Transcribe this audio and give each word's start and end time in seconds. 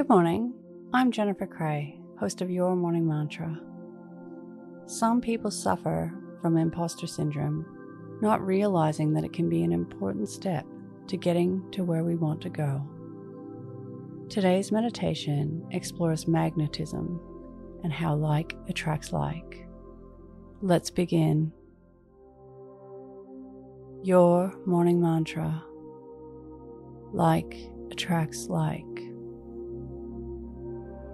Good 0.00 0.08
morning. 0.08 0.54
I'm 0.94 1.12
Jennifer 1.12 1.46
Cray, 1.46 2.00
host 2.18 2.40
of 2.40 2.50
Your 2.50 2.74
Morning 2.74 3.06
Mantra. 3.06 3.60
Some 4.86 5.20
people 5.20 5.50
suffer 5.50 6.10
from 6.40 6.56
imposter 6.56 7.06
syndrome, 7.06 7.66
not 8.22 8.40
realizing 8.40 9.12
that 9.12 9.24
it 9.24 9.34
can 9.34 9.50
be 9.50 9.62
an 9.62 9.72
important 9.72 10.30
step 10.30 10.64
to 11.08 11.18
getting 11.18 11.70
to 11.72 11.84
where 11.84 12.02
we 12.02 12.16
want 12.16 12.40
to 12.40 12.48
go. 12.48 12.82
Today's 14.30 14.72
meditation 14.72 15.66
explores 15.70 16.26
magnetism 16.26 17.20
and 17.84 17.92
how 17.92 18.14
like 18.14 18.56
attracts 18.70 19.12
like. 19.12 19.68
Let's 20.62 20.88
begin. 20.88 21.52
Your 24.02 24.54
morning 24.64 24.98
mantra 24.98 25.62
like 27.12 27.54
attracts 27.90 28.46
like. 28.46 29.09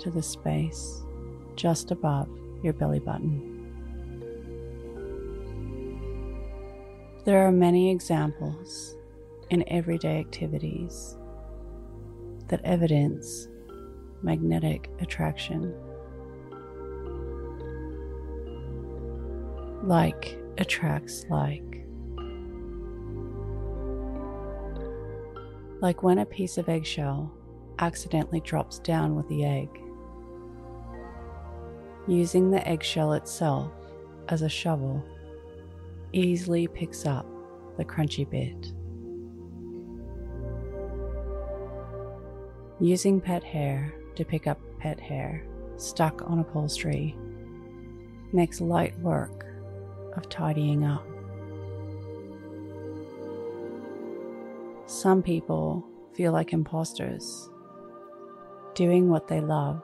to 0.00 0.10
the 0.10 0.22
space 0.22 1.02
just 1.56 1.90
above 1.90 2.28
your 2.62 2.72
belly 2.72 2.98
button. 3.00 3.46
There 7.24 7.46
are 7.46 7.52
many 7.52 7.90
examples 7.90 8.96
in 9.50 9.62
everyday 9.68 10.18
activities 10.18 11.16
that 12.48 12.64
evidence 12.64 13.48
magnetic 14.22 14.90
attraction. 15.00 15.74
Like 19.82 20.38
attracts 20.58 21.24
like. 21.28 21.62
Like 25.80 26.02
when 26.02 26.18
a 26.18 26.26
piece 26.26 26.58
of 26.58 26.68
eggshell 26.68 27.32
accidentally 27.78 28.40
drops 28.40 28.78
down 28.78 29.14
with 29.14 29.28
the 29.28 29.44
egg. 29.44 29.68
Using 32.06 32.50
the 32.50 32.66
eggshell 32.66 33.12
itself 33.12 33.72
as 34.28 34.42
a 34.42 34.48
shovel 34.48 35.04
easily 36.12 36.66
picks 36.66 37.06
up 37.06 37.26
the 37.76 37.84
crunchy 37.84 38.28
bit. 38.28 38.72
Using 42.80 43.20
pet 43.20 43.44
hair 43.44 43.92
to 44.16 44.24
pick 44.24 44.46
up 44.46 44.58
pet 44.78 44.98
hair 44.98 45.44
stuck 45.76 46.22
on 46.22 46.38
upholstery 46.38 47.16
makes 48.32 48.60
light 48.60 48.98
work 49.00 49.46
of 50.16 50.28
tidying 50.28 50.84
up. 50.84 51.06
Some 54.86 55.22
people 55.22 55.86
feel 56.14 56.32
like 56.32 56.52
imposters, 56.52 57.48
doing 58.74 59.08
what 59.08 59.28
they 59.28 59.40
love, 59.40 59.82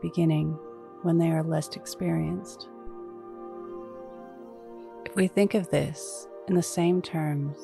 beginning 0.00 0.58
when 1.02 1.18
they 1.18 1.30
are 1.30 1.42
less 1.42 1.68
experienced. 1.76 2.68
If 5.06 5.16
we 5.16 5.28
think 5.28 5.54
of 5.54 5.70
this 5.70 6.28
in 6.48 6.54
the 6.54 6.62
same 6.62 7.02
terms 7.02 7.56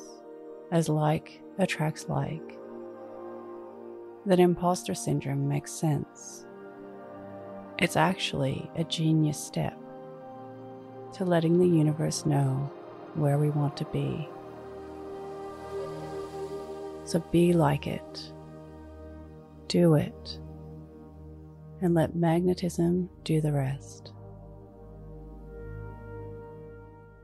as 0.71 0.89
like 0.89 1.41
attracts 1.59 2.09
like, 2.09 2.57
then 4.25 4.39
imposter 4.39 4.93
syndrome 4.93 5.47
makes 5.47 5.71
sense. 5.71 6.45
It's 7.79 7.95
actually 7.95 8.69
a 8.75 8.83
genius 8.83 9.39
step 9.39 9.77
to 11.13 11.23
letting 11.23 11.57
the 11.57 11.67
universe 11.67 12.25
know 12.25 12.69
where 13.13 13.37
we 13.37 13.49
want 13.49 13.77
to 13.77 13.85
be. 13.85 14.27
So 17.05 17.19
be 17.31 17.53
like 17.53 17.87
it, 17.87 18.33
do 19.69 19.95
it, 19.95 20.39
and 21.81 21.93
let 21.93 22.15
magnetism 22.15 23.09
do 23.23 23.41
the 23.41 23.51
rest. 23.51 24.11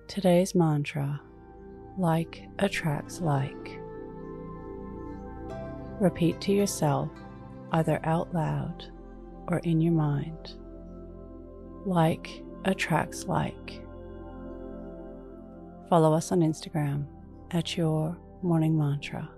Today's 0.07 0.53
mantra 0.53 1.21
like 1.97 2.43
attracts 2.59 3.21
like. 3.21 3.79
Repeat 5.99 6.41
to 6.41 6.51
yourself, 6.51 7.09
either 7.71 7.99
out 8.03 8.33
loud 8.33 8.85
or 9.47 9.59
in 9.59 9.79
your 9.81 9.93
mind. 9.93 10.55
Like 11.85 12.43
attracts 12.65 13.25
like. 13.25 13.81
Follow 15.89 16.13
us 16.13 16.31
on 16.31 16.39
Instagram 16.39 17.05
at 17.51 17.77
Your 17.77 18.17
Morning 18.41 18.77
Mantra. 18.77 19.29